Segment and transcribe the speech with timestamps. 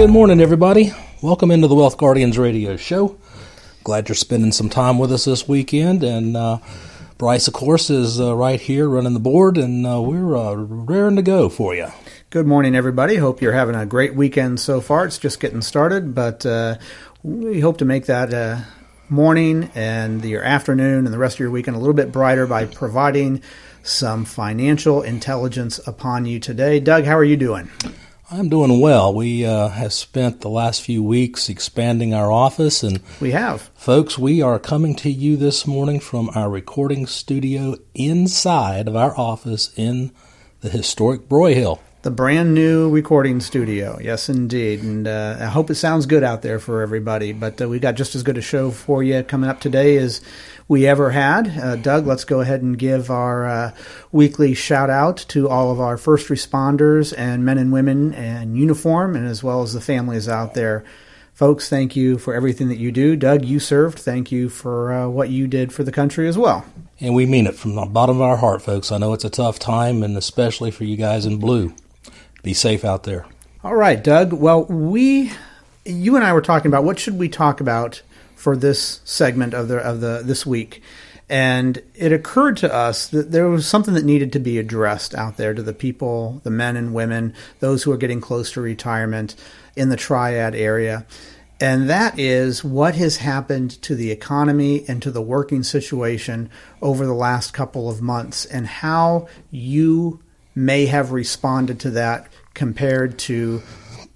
[0.00, 0.92] Good morning, everybody.
[1.20, 3.18] Welcome into the Wealth Guardians radio show.
[3.84, 6.02] Glad you're spending some time with us this weekend.
[6.02, 6.60] And uh,
[7.18, 11.16] Bryce, of course, is uh, right here running the board, and uh, we're uh, raring
[11.16, 11.88] to go for you.
[12.30, 13.16] Good morning, everybody.
[13.16, 15.04] Hope you're having a great weekend so far.
[15.04, 16.78] It's just getting started, but uh,
[17.22, 18.60] we hope to make that uh,
[19.10, 22.64] morning and your afternoon and the rest of your weekend a little bit brighter by
[22.64, 23.42] providing
[23.82, 26.80] some financial intelligence upon you today.
[26.80, 27.68] Doug, how are you doing?
[28.32, 29.12] I'm doing well.
[29.12, 34.16] We uh, have spent the last few weeks expanding our office, and we have, folks.
[34.16, 39.72] We are coming to you this morning from our recording studio inside of our office
[39.76, 40.12] in
[40.60, 43.98] the historic Broyhill the brand new recording studio.
[44.00, 44.82] Yes, indeed.
[44.82, 47.32] And uh, I hope it sounds good out there for everybody.
[47.32, 50.22] But uh, we got just as good a show for you coming up today as
[50.70, 51.58] we ever had.
[51.58, 53.74] Uh, Doug, let's go ahead and give our uh,
[54.12, 59.16] weekly shout out to all of our first responders and men and women in uniform,
[59.16, 60.84] and as well as the families out there.
[61.34, 63.16] Folks, thank you for everything that you do.
[63.16, 63.98] Doug, you served.
[63.98, 66.64] Thank you for uh, what you did for the country as well.
[67.00, 68.92] And we mean it from the bottom of our heart, folks.
[68.92, 71.74] I know it's a tough time, and especially for you guys in blue
[72.44, 73.26] be safe out there.
[73.64, 74.32] All right, Doug.
[74.32, 75.32] Well, we,
[75.84, 78.02] you and I were talking about what should we talk about
[78.40, 80.82] for this segment of the of the this week,
[81.28, 85.36] and it occurred to us that there was something that needed to be addressed out
[85.36, 89.36] there to the people, the men and women, those who are getting close to retirement
[89.76, 91.06] in the triad area.
[91.60, 96.48] And that is what has happened to the economy and to the working situation
[96.80, 100.20] over the last couple of months, and how you
[100.54, 103.62] may have responded to that compared to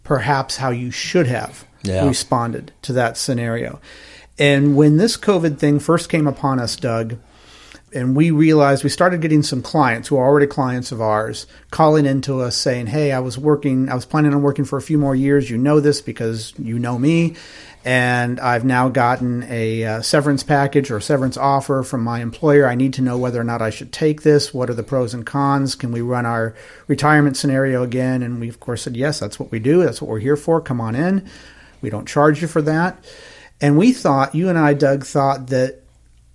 [0.03, 2.07] perhaps how you should have yeah.
[2.07, 3.81] responded to that scenario.
[4.39, 7.17] And when this COVID thing first came upon us, Doug,
[7.93, 12.07] and we realized we started getting some clients who are already clients of ours calling
[12.07, 14.99] into us saying, Hey, I was working, I was planning on working for a few
[14.99, 15.49] more years.
[15.49, 17.37] You know this because you know me
[17.85, 22.67] and I've now gotten a uh, severance package or severance offer from my employer.
[22.67, 24.55] I need to know whether or not I should take this.
[24.55, 25.75] What are the pros and cons?
[25.75, 26.55] Can we run our
[26.89, 28.23] retirement scenario again?
[28.23, 29.83] And we, of course, said, yes, that's what we do.
[29.83, 30.63] That's what we're here for.
[30.63, 31.29] Come on in.
[31.83, 33.05] We don't charge you for that.
[33.61, 35.81] And we thought, you and I, Doug, thought that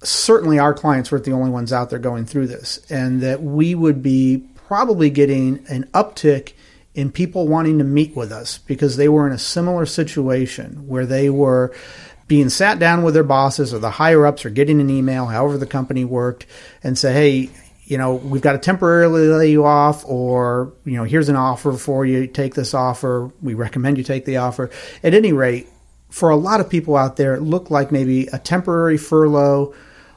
[0.02, 3.76] certainly our clients weren't the only ones out there going through this, and that we
[3.76, 6.54] would be probably getting an uptick
[6.94, 11.06] in people wanting to meet with us because they were in a similar situation where
[11.06, 11.74] they were
[12.28, 15.58] being sat down with their bosses or the higher ups or getting an email, however
[15.58, 16.46] the company worked,
[16.84, 17.50] and say, hey,
[17.86, 21.74] you know, we've got to temporarily lay you off, or, you know, here's an offer
[21.74, 22.28] for you.
[22.28, 23.32] Take this offer.
[23.42, 24.70] We recommend you take the offer.
[25.04, 25.68] At any rate,
[26.10, 29.74] for a lot of people out there, it looked like maybe a temporary furlough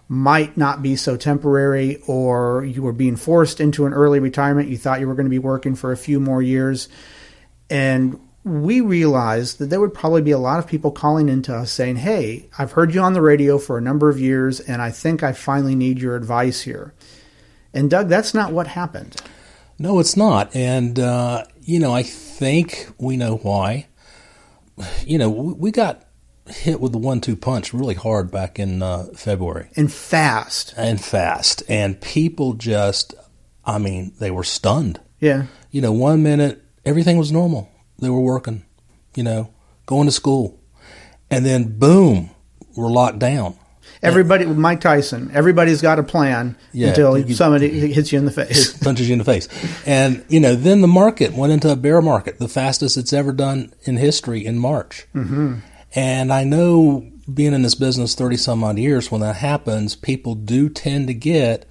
[0.09, 4.69] might not be so temporary, or you were being forced into an early retirement.
[4.69, 6.89] You thought you were going to be working for a few more years.
[7.71, 11.71] And we realized that there would probably be a lot of people calling into us
[11.71, 14.91] saying, Hey, I've heard you on the radio for a number of years, and I
[14.91, 16.93] think I finally need your advice here.
[17.73, 19.17] And Doug, that's not what happened.
[19.79, 20.55] No, it's not.
[20.55, 23.87] And, uh, you know, I think we know why.
[25.05, 26.05] You know, we got
[26.47, 31.63] hit with the one-two punch really hard back in uh, February, and fast, and fast,
[31.69, 33.15] and people just,
[33.65, 35.01] I mean, they were stunned.
[35.21, 38.65] Yeah, you know, one minute everything was normal, they were working,
[39.15, 39.53] you know,
[39.87, 40.61] going to school,
[41.31, 42.31] and then boom,
[42.77, 43.57] we're locked down.
[44.03, 48.31] Everybody, Mike Tyson, everybody's got a plan yeah, until you, somebody hits you in the
[48.31, 49.49] face, punches you in the face,
[49.87, 53.33] and you know, then the market went into a bear market, the fastest it's ever
[53.33, 55.07] done in history in March.
[55.15, 55.57] Mm-hmm.
[55.95, 60.35] And I know being in this business 30 some odd years, when that happens, people
[60.35, 61.69] do tend to get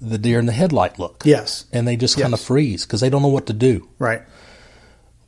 [0.00, 1.22] the deer in the headlight look.
[1.24, 1.66] Yes.
[1.72, 2.24] And they just yes.
[2.24, 3.88] kind of freeze because they don't know what to do.
[3.98, 4.22] Right.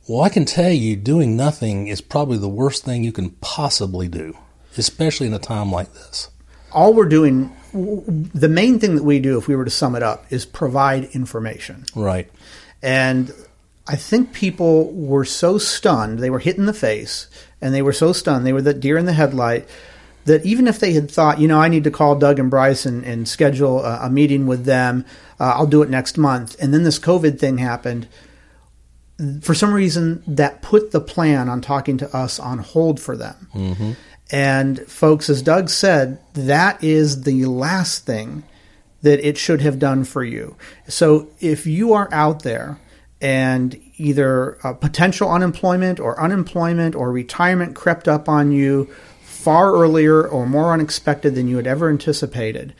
[0.07, 4.07] Well, I can tell you, doing nothing is probably the worst thing you can possibly
[4.07, 4.37] do,
[4.77, 6.29] especially in a time like this.
[6.71, 10.03] All we're doing, the main thing that we do, if we were to sum it
[10.03, 11.85] up, is provide information.
[11.95, 12.29] Right.
[12.81, 13.33] And
[13.87, 17.27] I think people were so stunned, they were hit in the face,
[17.61, 19.67] and they were so stunned, they were the deer in the headlight,
[20.25, 22.85] that even if they had thought, you know, I need to call Doug and Bryce
[22.85, 25.05] and, and schedule a, a, meeting with them,
[25.39, 28.07] uh, I'll do it next month, and then this COVID thing happened,
[29.41, 33.47] for some reason that put the plan on talking to us on hold for them.
[33.53, 33.91] Mm-hmm.
[34.31, 38.43] And folks, as Doug said, that is the last thing
[39.01, 40.55] that it should have done for you.
[40.87, 42.79] So if you are out there,
[43.21, 48.85] and either potential unemployment or unemployment or retirement crept up on you
[49.21, 52.73] far earlier or more unexpected than you had ever anticipated.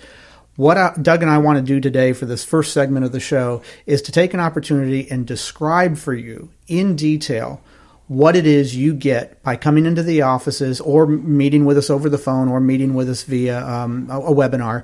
[0.56, 3.20] What I, Doug and I want to do today for this first segment of the
[3.20, 7.62] show is to take an opportunity and describe for you in detail
[8.08, 12.10] what it is you get by coming into the offices or meeting with us over
[12.10, 14.84] the phone or meeting with us via um, a, a webinar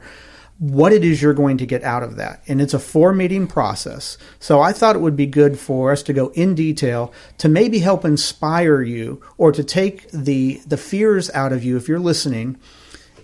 [0.62, 2.44] what it is you're going to get out of that.
[2.48, 4.16] And it's a four meeting process.
[4.40, 7.80] So I thought it would be good for us to go in detail to maybe
[7.80, 12.60] help inspire you or to take the the fears out of you if you're listening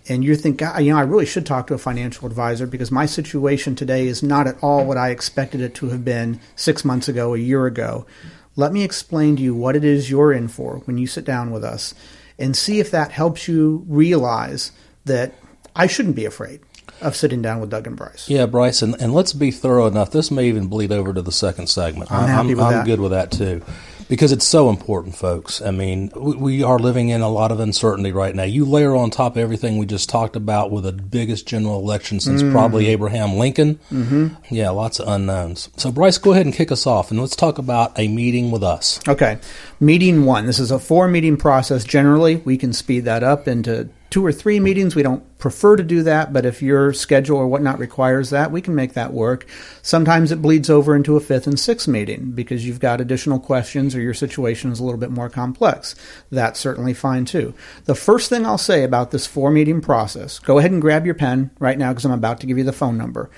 [0.09, 3.05] and you think, you know, I really should talk to a financial advisor because my
[3.05, 7.07] situation today is not at all what I expected it to have been six months
[7.07, 8.07] ago, a year ago.
[8.57, 11.51] Let me explain to you what it is you're in for when you sit down
[11.51, 11.93] with us
[12.39, 14.71] and see if that helps you realize
[15.05, 15.35] that
[15.75, 16.59] I shouldn't be afraid
[16.99, 18.27] of sitting down with Doug and Bryce.
[18.27, 20.11] Yeah, Bryce, and, and let's be thorough enough.
[20.11, 22.11] This may even bleed over to the second segment.
[22.11, 22.85] I'm happy with I'm that.
[22.85, 23.61] good with that too.
[24.09, 25.61] Because it's so important, folks.
[25.61, 28.43] I mean, we, we are living in a lot of uncertainty right now.
[28.43, 32.19] You layer on top of everything we just talked about with the biggest general election
[32.19, 33.77] since mm probably Abraham Lincoln.
[33.91, 34.27] Mm-hmm.
[34.49, 35.69] Yeah, lots of unknowns.
[35.75, 38.63] So, Bryce, go ahead and kick us off, and let's talk about a meeting with
[38.63, 39.01] us.
[39.07, 39.37] Okay.
[39.79, 40.45] Meeting one.
[40.45, 41.83] This is a four meeting process.
[41.83, 44.95] Generally, we can speed that up into two or three meetings.
[44.95, 48.61] We don't prefer to do that, but if your schedule or whatnot requires that, we
[48.61, 49.45] can make that work.
[49.81, 53.95] Sometimes it bleeds over into a fifth and sixth meeting because you've got additional questions
[53.95, 55.95] or your situation is a little bit more complex.
[56.31, 57.53] That's certainly fine too.
[57.85, 61.15] The first thing I'll say about this four meeting process, go ahead and grab your
[61.15, 63.29] pen right now because I'm about to give you the phone number.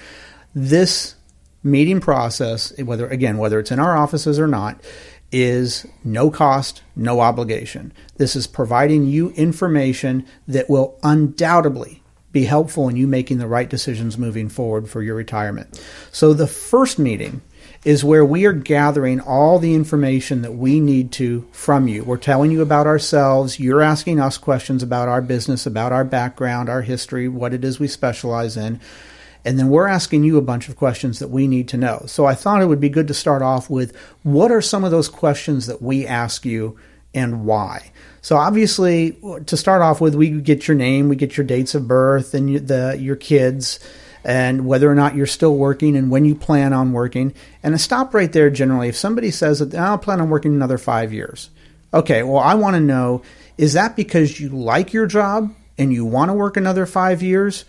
[0.54, 1.16] This
[1.64, 4.82] meeting process, whether again, whether it's in our offices or not,
[5.32, 7.94] is no cost, no obligation.
[8.18, 13.70] This is providing you information that will undoubtedly be helpful in you making the right
[13.70, 15.82] decisions moving forward for your retirement.
[16.12, 17.42] So, the first meeting
[17.86, 22.04] is where we are gathering all the information that we need to from you.
[22.04, 23.60] We're telling you about ourselves.
[23.60, 27.80] You're asking us questions about our business, about our background, our history, what it is
[27.80, 28.80] we specialize in.
[29.46, 32.04] And then we're asking you a bunch of questions that we need to know.
[32.08, 34.92] So I thought it would be good to start off with what are some of
[34.92, 36.78] those questions that we ask you
[37.14, 37.92] and why?
[38.22, 41.88] So obviously, to start off with, we get your name, we get your dates of
[41.88, 43.80] birth, and the your kids,
[44.24, 47.34] and whether or not you're still working, and when you plan on working.
[47.64, 48.50] And I stop right there.
[48.50, 51.50] Generally, if somebody says that oh, I'll plan on working another five years,
[51.94, 52.24] okay.
[52.24, 53.22] Well, I want to know:
[53.58, 57.64] is that because you like your job and you want to work another five years,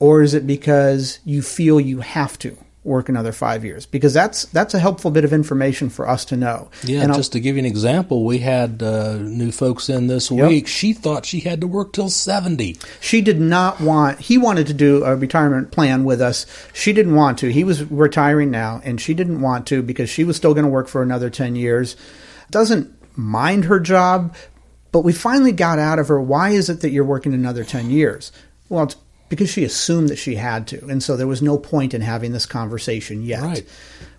[0.00, 3.84] or is it because you feel you have to work another five years?
[3.84, 6.70] Because that's that's a helpful bit of information for us to know.
[6.82, 10.06] Yeah, and just I'll, to give you an example, we had uh, new folks in
[10.06, 10.48] this yep.
[10.48, 10.66] week.
[10.66, 12.78] She thought she had to work till seventy.
[13.00, 14.18] She did not want.
[14.20, 16.46] He wanted to do a retirement plan with us.
[16.72, 17.52] She didn't want to.
[17.52, 20.70] He was retiring now, and she didn't want to because she was still going to
[20.70, 21.94] work for another ten years.
[22.50, 24.34] Doesn't mind her job,
[24.92, 26.20] but we finally got out of her.
[26.20, 28.32] Why is it that you're working another ten years?
[28.70, 28.96] Well, it's
[29.30, 32.32] because she assumed that she had to, and so there was no point in having
[32.32, 33.42] this conversation yet.
[33.42, 33.66] Right.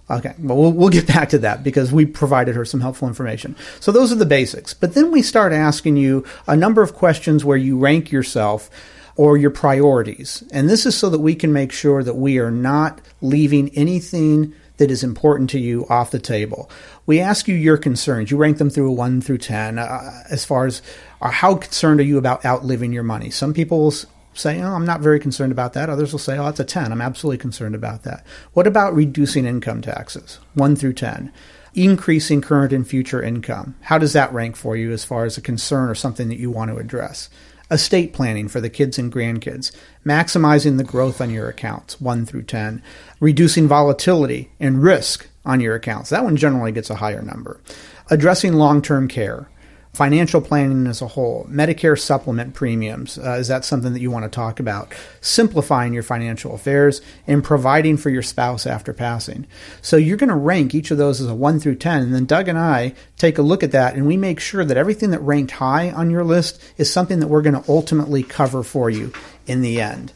[0.10, 3.56] Okay, well, well, we'll get back to that because we provided her some helpful information.
[3.80, 4.74] So those are the basics.
[4.74, 8.70] But then we start asking you a number of questions where you rank yourself
[9.16, 10.44] or your priorities.
[10.52, 14.54] And this is so that we can make sure that we are not leaving anything
[14.78, 16.70] that is important to you off the table.
[17.06, 18.32] We ask you your concerns.
[18.32, 20.82] You rank them through a 1 through 10 uh, as far as
[21.22, 23.30] uh, how concerned are you about outliving your money.
[23.30, 23.94] Some people
[24.34, 25.90] say, oh, I'm not very concerned about that.
[25.90, 26.92] Others will say, oh, that's a 10.
[26.92, 28.26] I'm absolutely concerned about that.
[28.54, 30.40] What about reducing income taxes?
[30.54, 31.32] 1 through 10.
[31.74, 33.76] Increasing current and future income.
[33.82, 36.52] How does that rank for you as far as a concern or something that you
[36.52, 37.30] want to address?
[37.70, 39.72] Estate planning for the kids and grandkids.
[40.06, 42.84] Maximizing the growth on your accounts, 1 through 10.
[43.20, 46.10] Reducing volatility and risk on your accounts.
[46.10, 47.62] That one generally gets a higher number.
[48.10, 49.50] Addressing long term care
[49.94, 53.18] financial planning as a whole, Medicare supplement premiums.
[53.18, 54.94] Uh, is that something that you want to talk about?
[55.20, 59.46] Simplifying your financial affairs and providing for your spouse after passing.
[59.82, 62.04] So you're going to rank each of those as a 1 through 10.
[62.04, 64.78] And then Doug and I take a look at that and we make sure that
[64.78, 68.64] everything that ranked high on your list is something that we're going to ultimately cover
[68.64, 69.12] for you
[69.46, 70.14] in the end.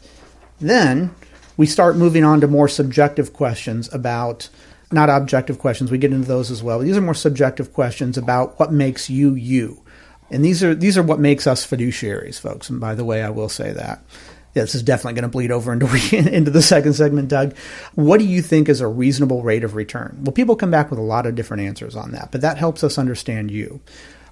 [0.58, 1.14] Then
[1.58, 4.48] we start moving on to more subjective questions about
[4.92, 5.90] not objective questions.
[5.90, 6.78] We get into those as well.
[6.78, 9.82] These are more subjective questions about what makes you you.
[10.30, 12.68] And these are these are what makes us fiduciaries, folks.
[12.70, 14.02] And by the way, I will say that.
[14.54, 15.86] this is definitely going to bleed over into,
[16.34, 17.56] into the second segment, Doug.
[17.94, 20.18] What do you think is a reasonable rate of return?
[20.22, 22.82] Well, people come back with a lot of different answers on that, but that helps
[22.82, 23.80] us understand you.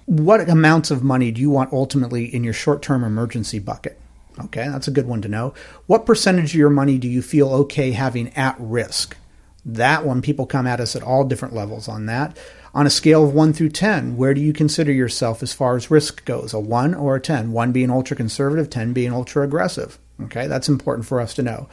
[0.05, 3.99] What amounts of money do you want ultimately in your short term emergency bucket?
[4.37, 5.53] Okay, that's a good one to know.
[5.87, 9.15] What percentage of your money do you feel okay having at risk?
[9.65, 12.37] That one, people come at us at all different levels on that.
[12.75, 15.89] On a scale of 1 through 10, where do you consider yourself as far as
[15.89, 16.53] risk goes?
[16.53, 17.51] A 1 or a 10?
[17.51, 19.97] 1 being ultra conservative, 10 being ultra aggressive.
[20.23, 21.67] Okay, that's important for us to know.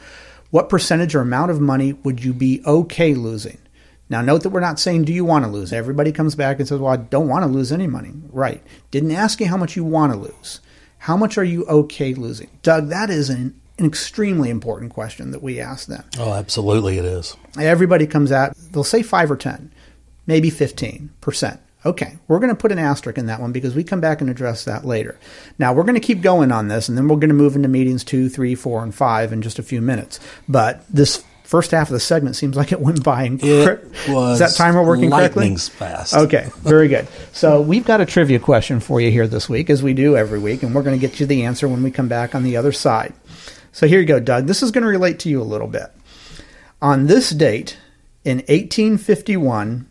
[0.49, 3.57] What percentage or amount of money would you be okay losing?
[4.09, 5.73] Now, note that we're not saying, do you want to lose?
[5.73, 8.11] Everybody comes back and says, well, I don't want to lose any money.
[8.29, 8.61] Right.
[8.91, 10.61] Didn't ask you how much you want to lose.
[10.99, 12.49] How much are you okay losing?
[12.61, 16.03] Doug, that is an, an extremely important question that we ask them.
[16.17, 17.35] Oh, absolutely, it is.
[17.59, 19.71] Everybody comes out, they'll say 5 or 10,
[20.27, 21.59] maybe 15%.
[21.85, 24.29] Okay, we're going to put an asterisk in that one because we come back and
[24.29, 25.19] address that later.
[25.59, 27.67] Now, we're going to keep going on this, and then we're going to move into
[27.67, 30.17] meetings two, three, four, and five in just a few minutes.
[30.47, 33.23] But this first half of the segment seems like it went by.
[33.23, 33.39] In.
[33.41, 35.53] It was Is that timer working correctly?
[35.57, 36.13] fast.
[36.15, 37.05] Okay, very good.
[37.33, 40.39] So we've got a trivia question for you here this week, as we do every
[40.39, 42.55] week, and we're going to get you the answer when we come back on the
[42.55, 43.13] other side.
[43.73, 44.45] So here you go, Doug.
[44.45, 45.91] This is going to relate to you a little bit.
[46.79, 47.77] On this date
[48.23, 49.89] in 1851,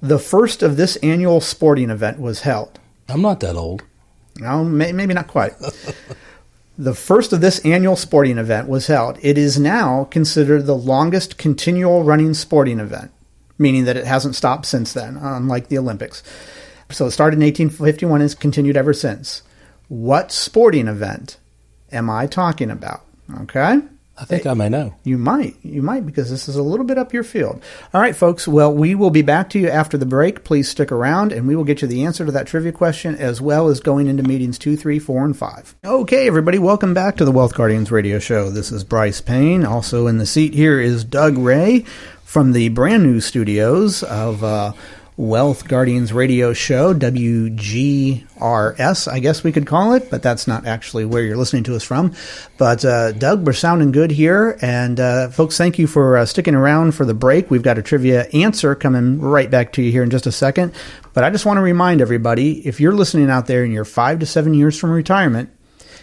[0.00, 2.78] the first of this annual sporting event was held.
[3.08, 3.82] I'm not that old.
[4.38, 5.54] No, may, maybe not quite.
[6.78, 9.18] the first of this annual sporting event was held.
[9.22, 13.10] It is now considered the longest continual running sporting event,
[13.58, 16.22] meaning that it hasn't stopped since then, unlike the Olympics.
[16.90, 19.42] So it started in 1851 and has continued ever since.
[19.88, 21.38] What sporting event
[21.90, 23.05] am I talking about?
[23.42, 23.80] Okay?
[24.18, 24.94] I think I may know.
[25.04, 25.56] You might.
[25.62, 27.62] You might because this is a little bit up your field.
[27.92, 28.48] All right, folks.
[28.48, 30.42] Well, we will be back to you after the break.
[30.42, 33.42] Please stick around and we will get you the answer to that trivia question as
[33.42, 35.74] well as going into meetings two, three, four, and five.
[35.84, 36.58] Okay, everybody.
[36.58, 38.48] Welcome back to the Wealth Guardians radio show.
[38.48, 39.66] This is Bryce Payne.
[39.66, 41.80] Also in the seat here is Doug Ray
[42.24, 44.72] from the brand new studios of uh,
[45.18, 48.28] Wealth Guardians radio show, WGRS,
[49.10, 51.82] I guess we could call it, but that's not actually where you're listening to us
[51.82, 52.12] from.
[52.58, 54.58] But uh, Doug, we're sounding good here.
[54.60, 57.50] And uh, folks, thank you for uh, sticking around for the break.
[57.50, 60.74] We've got a trivia answer coming right back to you here in just a second.
[61.14, 64.18] But I just want to remind everybody if you're listening out there and you're five
[64.18, 65.48] to seven years from retirement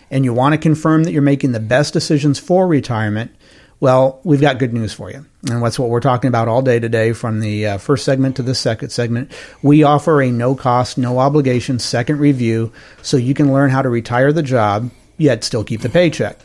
[0.10, 3.36] and you want to confirm that you're making the best decisions for retirement,
[3.84, 5.25] well, we've got good news for you.
[5.50, 8.42] And that's what we're talking about all day today from the uh, first segment to
[8.42, 9.30] the second segment.
[9.62, 12.72] We offer a no cost, no obligation second review
[13.02, 16.40] so you can learn how to retire the job, yet still keep the paycheck.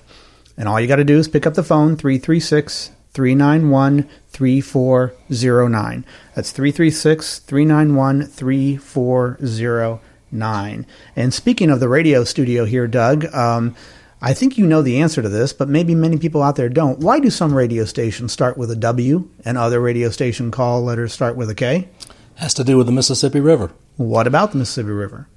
[0.57, 6.05] And all you got to do is pick up the phone 336 391 3409.
[6.35, 10.87] That's 336 391 3409.
[11.15, 13.77] And speaking of the radio studio here, Doug, um,
[14.21, 16.99] I think you know the answer to this, but maybe many people out there don't.
[16.99, 21.13] Why do some radio stations start with a W and other radio station call letters
[21.13, 21.89] start with a K?
[22.35, 23.71] Has to do with the Mississippi River.
[23.97, 25.29] What about the Mississippi River?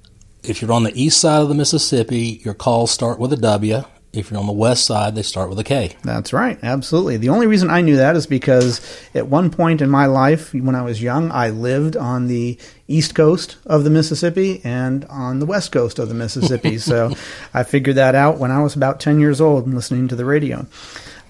[0.42, 3.84] If you're on the east side of the Mississippi, your calls start with a W.
[4.12, 5.96] If you're on the west side, they start with a K.
[6.02, 7.16] That's right, absolutely.
[7.16, 8.80] The only reason I knew that is because
[9.14, 13.14] at one point in my life, when I was young, I lived on the east
[13.14, 16.76] coast of the Mississippi and on the west coast of the Mississippi.
[16.78, 17.14] so
[17.54, 20.26] I figured that out when I was about 10 years old and listening to the
[20.26, 20.66] radio.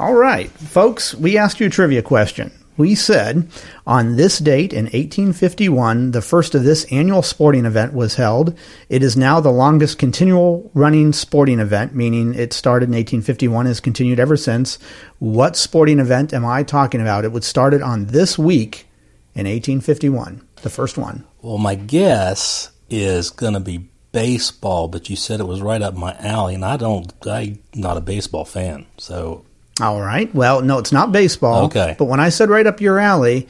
[0.00, 2.50] All right, folks, we asked you a trivia question.
[2.76, 3.48] We said
[3.86, 8.56] on this date in 1851, the first of this annual sporting event was held.
[8.88, 13.68] It is now the longest continual running sporting event, meaning it started in 1851 and
[13.68, 14.78] has continued ever since.
[15.18, 17.24] What sporting event am I talking about?
[17.24, 18.86] It was started on this week
[19.34, 21.24] in 1851, the first one.
[21.42, 25.94] Well, my guess is going to be baseball, but you said it was right up
[25.94, 28.86] my alley, and I don't, I'm not a baseball fan.
[28.98, 29.44] So
[29.82, 30.32] All right.
[30.34, 31.64] Well, no, it's not baseball.
[31.66, 31.96] Okay.
[31.98, 33.48] But when I said right up your alley,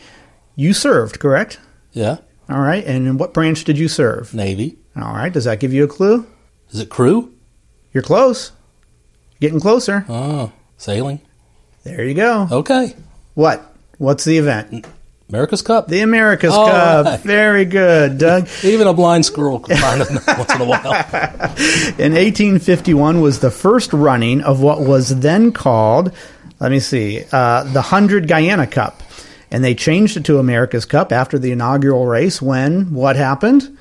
[0.56, 1.60] you served, correct?
[1.92, 2.16] Yeah,
[2.48, 2.82] All right.
[2.84, 4.32] And in what branch did you serve?
[4.34, 4.78] Navy.
[4.96, 5.32] All right.
[5.32, 6.26] Does that give you a clue?
[6.70, 7.32] Is it crew?
[7.92, 8.52] You're close.
[9.40, 10.06] Getting closer.
[10.08, 11.20] Oh, sailing.
[11.84, 12.48] There you go.
[12.50, 12.94] Okay,
[13.34, 13.74] What?
[13.98, 14.86] What's the event?
[15.32, 15.88] America's Cup.
[15.88, 17.06] The America's All Cup.
[17.06, 17.20] right.
[17.20, 18.48] Very good, Doug.
[18.62, 20.92] Even a blind squirrel can find it once in a while.
[21.98, 26.12] In 1851 was the first running of what was then called,
[26.60, 29.02] let me see, uh, the 100 Guyana Cup.
[29.50, 33.78] And they changed it to America's Cup after the inaugural race when what happened?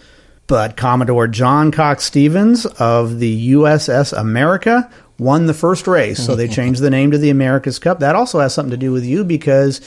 [0.48, 4.89] But Commodore John Cox Stevens of the USS America
[5.20, 6.25] won the first race.
[6.25, 8.00] So they changed the name to the America's Cup.
[8.00, 9.81] That also has something to do with you because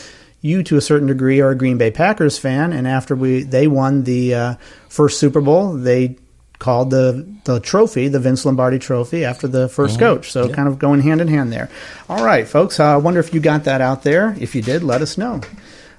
[0.45, 2.73] you, to a certain degree, are a Green Bay Packers fan.
[2.73, 4.55] And after we they won the uh,
[4.89, 6.17] first Super Bowl, they
[6.59, 10.31] called the the trophy the Vince Lombardi Trophy after the 1st coach.
[10.31, 11.69] So kind of going hand in hand there.
[12.09, 12.79] All right, folks.
[12.79, 14.37] uh, I wonder if you got that out there.
[14.39, 15.41] If you did, let us know.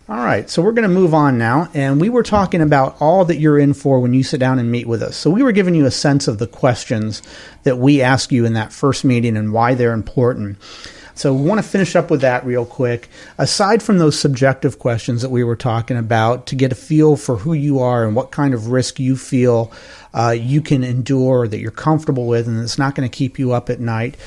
[0.08, 3.26] All right, so we're going to move on now, and we were talking about all
[3.26, 5.18] that you're in for when you sit down and meet with us.
[5.18, 7.24] So we were giving you a sense of the questions
[7.64, 10.60] that we ask you in that first meeting and why they're important.
[11.16, 13.10] So we want to finish up with that real quick.
[13.38, 17.38] Aside from those subjective questions that we were talking about, to get a feel for
[17.38, 19.72] who you are and what kind of risk you feel
[20.14, 23.54] uh, you can endure, that you're comfortable with, and it's not going to keep you
[23.54, 24.18] up at night.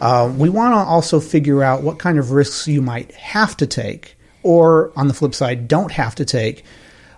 [0.00, 3.66] Uh, we want to also figure out what kind of risks you might have to
[3.66, 6.64] take or on the flip side, don't have to take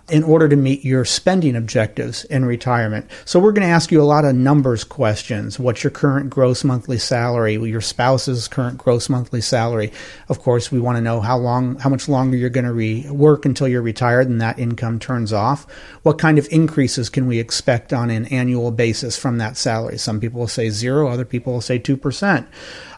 [0.09, 3.09] in order to meet your spending objectives in retirement.
[3.25, 5.57] So we're going to ask you a lot of numbers questions.
[5.57, 7.55] What's your current gross monthly salary?
[7.55, 9.91] Your spouse's current gross monthly salary.
[10.29, 13.09] Of course, we want to know how long, how much longer you're going to re-
[13.09, 15.65] work until you're retired and that income turns off.
[16.03, 19.97] What kind of increases can we expect on an annual basis from that salary?
[19.97, 22.45] Some people will say zero, other people will say 2%.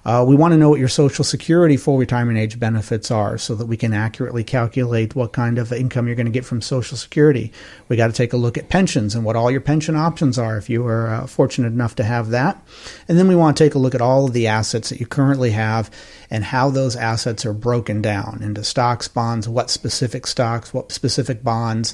[0.07, 3.53] Uh, we want to know what your Social Security full retirement age benefits are so
[3.55, 6.95] that we can accurately calculate what kind of income you're going to get from Social
[6.95, 7.51] Security.
[7.89, 10.57] We got to take a look at pensions and what all your pension options are
[10.57, 12.65] if you are uh, fortunate enough to have that.
[13.09, 15.05] And then we want to take a look at all of the assets that you
[15.05, 15.91] currently have
[16.29, 21.43] and how those assets are broken down into stocks, bonds, what specific stocks, what specific
[21.43, 21.93] bonds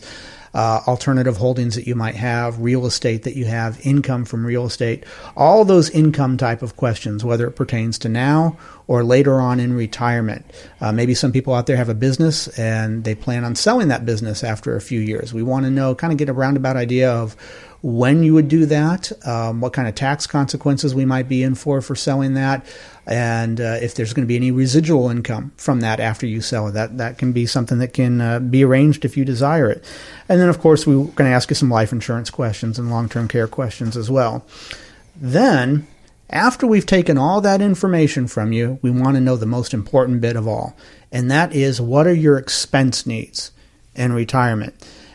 [0.53, 4.65] uh, alternative holdings that you might have, real estate that you have, income from real
[4.65, 5.03] estate,
[5.35, 9.73] all those income type of questions, whether it pertains to now or later on in
[9.73, 10.45] retirement.
[10.81, 14.05] Uh, maybe some people out there have a business and they plan on selling that
[14.05, 15.33] business after a few years.
[15.33, 17.35] We want to know, kind of get a roundabout idea of
[17.83, 21.53] when you would do that, um, what kind of tax consequences we might be in
[21.53, 22.65] for for selling that,
[23.05, 26.69] and uh, if there's going to be any residual income from that after you sell
[26.69, 26.71] it.
[26.71, 29.83] That that can be something that can uh, be arranged if you desire it.
[30.29, 33.27] And then, of course, we're going to ask you some life insurance questions and long-term
[33.27, 34.45] care questions as well.
[35.17, 35.85] Then,
[36.33, 40.19] after we've taken all that information from you, we want to know the most important
[40.19, 40.75] bit of all,
[41.11, 43.51] and that is what are your expense needs
[43.95, 44.73] in retirement.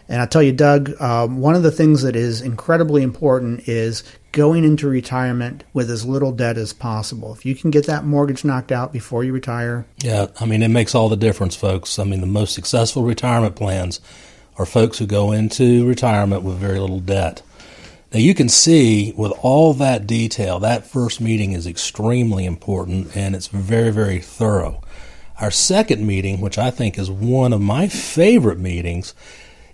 [0.08, 4.04] And I tell you, Doug, um, one of the things that is incredibly important is
[4.32, 7.34] going into retirement with as little debt as possible.
[7.34, 9.86] If you can get that mortgage knocked out before you retire.
[10.02, 11.98] Yeah, I mean, it makes all the difference, folks.
[11.98, 14.00] I mean, the most successful retirement plans
[14.56, 17.42] are folks who go into retirement with very little debt.
[18.12, 23.34] Now, you can see with all that detail, that first meeting is extremely important and
[23.34, 24.82] it's very, very thorough.
[25.40, 29.14] Our second meeting, which I think is one of my favorite meetings,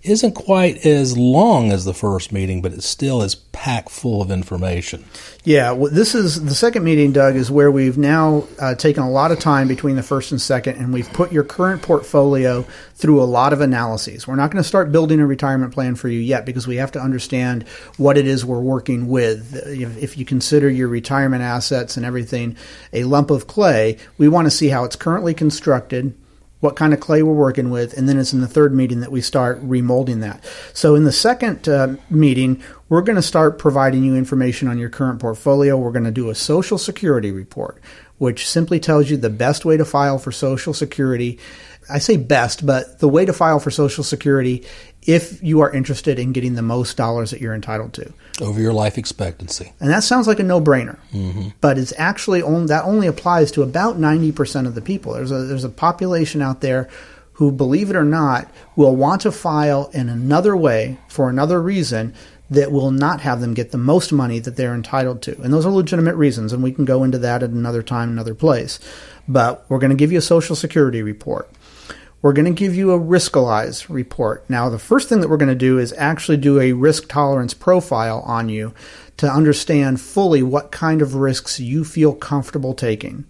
[0.05, 4.31] isn't quite as long as the first meeting, but it still is packed full of
[4.31, 5.05] information.
[5.43, 9.09] Yeah, well, this is the second meeting, Doug, is where we've now uh, taken a
[9.09, 12.65] lot of time between the first and second, and we've put your current portfolio
[12.95, 14.27] through a lot of analyses.
[14.27, 16.91] We're not going to start building a retirement plan for you yet because we have
[16.93, 19.55] to understand what it is we're working with.
[19.65, 22.55] If you consider your retirement assets and everything
[22.93, 26.15] a lump of clay, we want to see how it's currently constructed
[26.65, 29.11] what kind of clay we're working with, and then it's in the third meeting that
[29.11, 30.43] we start remolding that.
[30.73, 34.89] So in the second uh, meeting, we're going to start providing you information on your
[34.89, 35.77] current portfolio.
[35.77, 37.81] We're going to do a Social Security report,
[38.17, 41.39] which simply tells you the best way to file for Social Security.
[41.89, 44.65] I say best, but the way to file for Social Security
[45.03, 48.73] if you are interested in getting the most dollars that you're entitled to over your
[48.73, 49.71] life expectancy.
[49.79, 51.49] And that sounds like a no-brainer, mm-hmm.
[51.61, 55.13] but it's actually only, that only applies to about 90% of the people.
[55.13, 56.89] There's a there's a population out there
[57.33, 62.13] who, believe it or not, will want to file in another way for another reason
[62.49, 65.39] that will not have them get the most money that they're entitled to.
[65.41, 68.35] And those are legitimate reasons, and we can go into that at another time, another
[68.35, 68.79] place.
[69.27, 71.49] But we're going to give you a Social Security report
[72.21, 74.49] we're going to give you a Riskalyze report.
[74.49, 77.53] Now, the first thing that we're going to do is actually do a risk tolerance
[77.53, 78.73] profile on you
[79.17, 83.25] to understand fully what kind of risks you feel comfortable taking.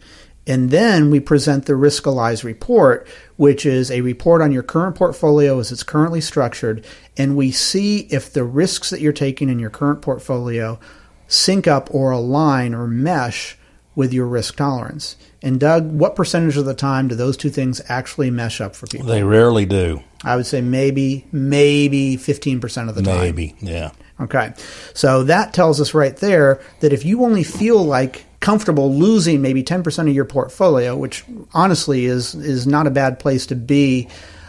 [0.47, 5.59] And then we present the Riskalyze report, which is a report on your current portfolio
[5.59, 6.85] as it's currently structured.
[7.17, 10.79] And we see if the risks that you're taking in your current portfolio
[11.27, 13.57] sync up or align or mesh
[13.95, 15.15] with your risk tolerance.
[15.41, 18.87] And Doug, what percentage of the time do those two things actually mesh up for
[18.87, 19.07] people?
[19.07, 20.01] They rarely do.
[20.23, 23.19] I would say maybe maybe 15% of the time.
[23.19, 23.91] Maybe, yeah.
[24.19, 24.53] Okay.
[24.93, 29.63] So that tells us right there that if you only feel like comfortable losing maybe
[29.63, 34.07] 10% of your portfolio, which honestly is is not a bad place to be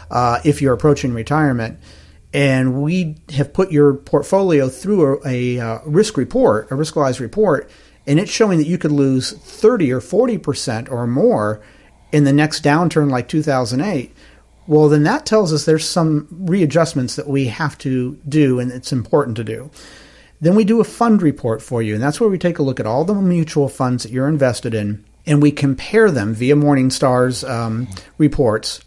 [0.09, 1.79] uh, if you're approaching retirement,
[2.33, 7.69] and we have put your portfolio through a, a uh, risk report, a riskalyze report,
[8.07, 11.61] and it's showing that you could lose 30 or 40% or more
[12.11, 14.15] in the next downturn like 2008
[14.67, 18.91] well then that tells us there's some readjustments that we have to do and it's
[18.91, 19.71] important to do.
[20.39, 22.79] Then we do a fund report for you and that's where we take a look
[22.79, 27.43] at all the mutual funds that you're invested in and we compare them via morningstar's
[27.43, 28.81] um, reports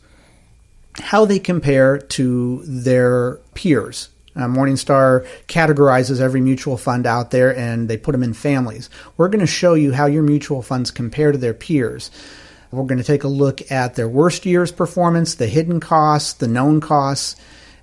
[0.98, 7.88] how they compare to their peers uh, Morningstar categorizes every mutual fund out there and
[7.88, 8.88] they put them in families.
[9.16, 12.10] We're going to show you how your mutual funds compare to their peers.
[12.70, 16.46] We're going to take a look at their worst year's performance, the hidden costs, the
[16.46, 17.34] known costs,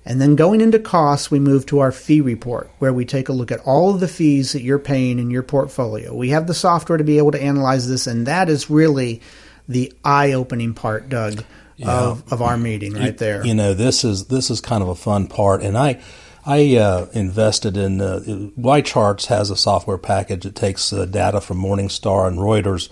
[0.08, 3.34] and then going into costs, we move to our fee report where we take a
[3.34, 6.14] look at all of the fees that you're paying in your portfolio.
[6.14, 9.20] We have the software to be able to analyze this, and that is really
[9.68, 11.44] the eye opening part, Doug,
[11.84, 13.44] of, of our meeting right there.
[13.44, 16.00] You know, this is this is kind of a fun part, and I
[16.48, 18.20] I uh, invested in uh,
[18.58, 22.88] YCharts has a software package that takes uh, data from Morningstar and Reuters,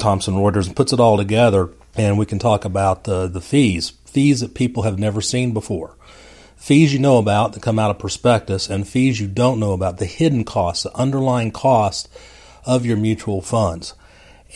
[0.00, 3.90] Thomson Reuters, and puts it all together, and we can talk about the the fees,
[4.04, 5.94] fees that people have never seen before.
[6.56, 9.98] Fees you know about that come out of prospectus, and fees you don't know about,
[9.98, 12.08] the hidden costs, the underlying cost
[12.66, 13.94] of your mutual funds.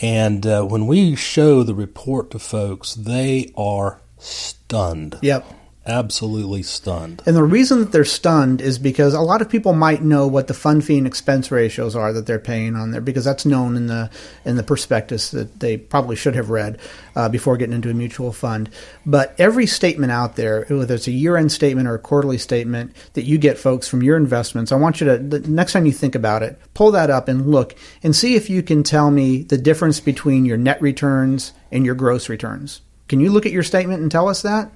[0.01, 5.21] And uh, when we show the report to folks, they are stunned.
[5.23, 5.47] Yep.
[5.85, 7.23] Absolutely stunned.
[7.27, 10.47] And the reason that they're stunned is because a lot of people might know what
[10.47, 13.75] the fund fee and expense ratios are that they're paying on there because that's known
[13.75, 14.09] in the
[14.45, 16.79] in the prospectus that they probably should have read
[17.17, 18.71] uh, before getting into a mutual fund.
[19.05, 23.25] But every statement out there, whether it's a year-end statement or a quarterly statement that
[23.25, 26.15] you get, folks, from your investments, I want you to the next time you think
[26.15, 29.59] about it, pull that up and look and see if you can tell me the
[29.59, 32.83] difference between your net returns and your gross returns.
[33.09, 34.71] Can you look at your statement and tell us that?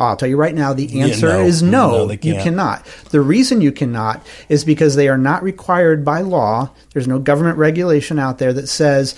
[0.00, 1.44] I'll tell you right now, the answer Yeah, no.
[1.44, 2.06] is no.
[2.06, 2.86] No, you cannot.
[3.10, 6.70] The reason you cannot is because they are not required by law.
[6.92, 9.14] There's no government regulation out there that says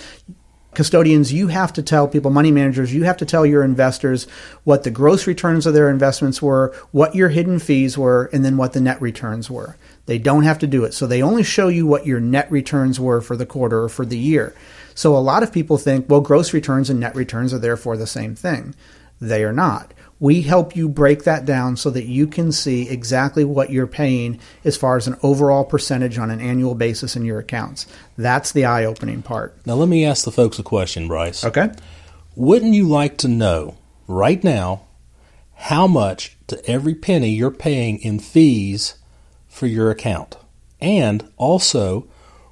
[0.73, 4.27] custodians, you have to tell people, money managers, you have to tell your investors
[4.63, 8.57] what the gross returns of their investments were, what your hidden fees were, and then
[8.57, 9.77] what the net returns were.
[10.05, 10.93] They don't have to do it.
[10.93, 14.05] So they only show you what your net returns were for the quarter or for
[14.05, 14.53] the year.
[14.95, 18.07] So a lot of people think, well, gross returns and net returns are therefore the
[18.07, 18.75] same thing.
[19.23, 19.93] They are not.
[20.19, 24.39] We help you break that down so that you can see exactly what you're paying
[24.65, 27.87] as far as an overall percentage on an annual basis in your accounts.
[28.17, 29.55] That's the eye opening part.
[29.65, 31.45] Now, let me ask the folks a question, Bryce.
[31.45, 31.71] Okay?
[32.35, 34.81] Wouldn't you like to know right now
[35.55, 38.95] how much to every penny you're paying in fees
[39.47, 40.35] for your account?
[40.81, 42.09] And also,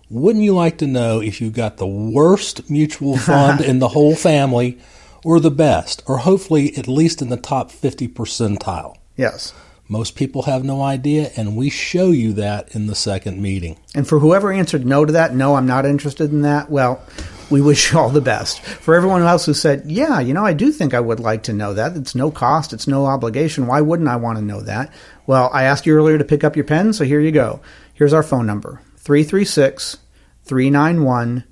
[0.10, 4.16] wouldn't you like to know if you've got the worst mutual fund in the whole
[4.16, 4.80] family
[5.24, 8.98] or the best, or hopefully at least in the top 50 percentile?
[9.16, 9.54] Yes.
[9.88, 13.78] Most people have no idea, and we show you that in the second meeting.
[13.94, 17.04] And for whoever answered no to that, no, I'm not interested in that, well,
[17.50, 18.62] we wish you all the best.
[18.62, 21.54] For everyone else who said, yeah, you know, I do think I would like to
[21.54, 21.98] know that.
[21.98, 23.68] It's no cost, it's no obligation.
[23.68, 24.94] Why wouldn't I want to know that?
[25.28, 27.60] Well, I asked you earlier to pick up your pen, so here you go.
[27.94, 29.98] Here's our phone number 336
[30.46, 31.44] 391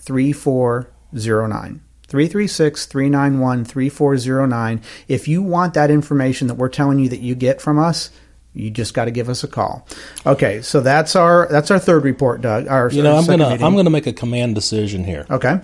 [0.00, 1.83] 3409.
[2.06, 4.82] 336 391 3409.
[5.08, 8.10] If you want that information that we're telling you that you get from us,
[8.52, 9.86] you just got to give us a call.
[10.24, 12.68] Okay, so that's our that's our third report, Doug.
[12.68, 13.66] Our, You know, our I'm gonna meeting.
[13.66, 15.26] I'm gonna make a command decision here.
[15.30, 15.60] Okay.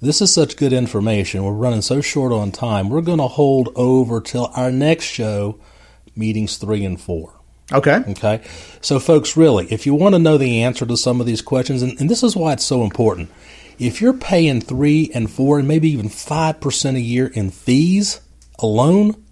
[0.00, 1.44] This is such good information.
[1.44, 2.90] We're running so short on time.
[2.90, 5.58] We're going to hold over till our next show,
[6.14, 7.32] meetings three and four.
[7.72, 8.02] Okay.
[8.08, 8.42] Okay.
[8.82, 11.80] So, folks, really, if you want to know the answer to some of these questions,
[11.80, 13.30] and, and this is why it's so important,
[13.78, 18.20] if you're paying three and four and maybe even 5% a year in fees
[18.58, 19.22] alone,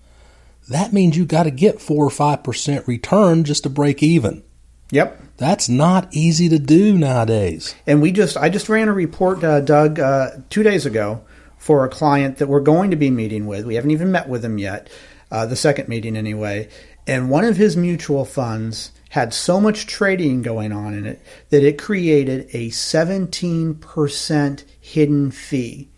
[0.68, 4.42] that means you got to get four or 5% return just to break even.
[4.90, 5.20] Yep.
[5.38, 7.74] That's not easy to do nowadays.
[7.86, 11.24] And we just I just ran a report, uh, Doug, uh, two days ago
[11.56, 13.64] for a client that we're going to be meeting with.
[13.64, 14.90] We haven't even met with him yet,
[15.30, 16.68] uh, the second meeting anyway.
[17.06, 21.20] And one of his mutual funds had so much trading going on in it
[21.50, 25.88] that it created a 17% hidden fee.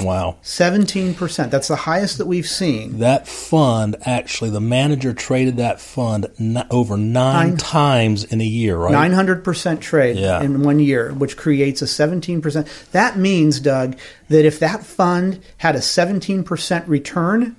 [0.00, 0.38] Wow.
[0.42, 1.50] 17%.
[1.50, 2.98] That's the highest that we've seen.
[2.98, 8.44] That fund, actually, the manager traded that fund n- over nine, Nine- times in a
[8.44, 8.92] year, right?
[8.92, 10.42] 900% trade Yeah.
[10.42, 12.66] in one year, which creates a 17%.
[12.90, 13.94] That means, Doug,
[14.28, 17.54] that if that fund had a 17% return,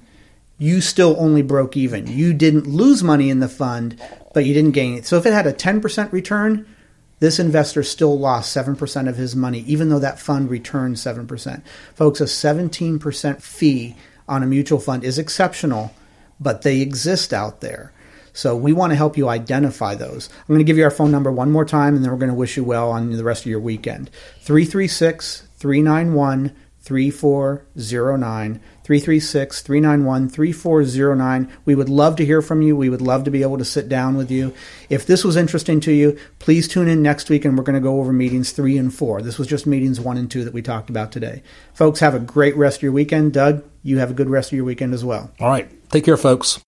[0.63, 2.07] you still only broke even.
[2.07, 3.99] You didn't lose money in the fund,
[4.33, 5.05] but you didn't gain it.
[5.05, 6.65] So if it had a 10% return,
[7.19, 11.61] this investor still lost 7% of his money, even though that fund returned 7%.
[11.93, 15.93] Folks, a 17% fee on a mutual fund is exceptional,
[16.39, 17.91] but they exist out there.
[18.31, 20.29] So we want to help you identify those.
[20.31, 22.29] I'm going to give you our phone number one more time, and then we're going
[22.29, 24.09] to wish you well on the rest of your weekend.
[24.39, 28.61] 336 391 3409.
[28.83, 31.57] 336 391 3409.
[31.65, 32.75] We would love to hear from you.
[32.75, 34.53] We would love to be able to sit down with you.
[34.89, 37.79] If this was interesting to you, please tune in next week and we're going to
[37.81, 39.21] go over meetings three and four.
[39.21, 41.43] This was just meetings one and two that we talked about today.
[41.73, 43.33] Folks, have a great rest of your weekend.
[43.33, 45.31] Doug, you have a good rest of your weekend as well.
[45.39, 45.69] All right.
[45.89, 46.59] Take care, folks.